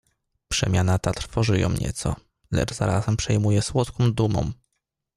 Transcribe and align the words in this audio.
"Przemiana 0.47 0.99
ta 0.99 1.11
trwoży 1.11 1.59
ją 1.59 1.69
nieco, 1.69 2.15
lecz 2.51 2.73
zarazem 2.73 3.17
przejmuje 3.17 3.61
słodką 3.61 4.11
dumą." 4.13 4.51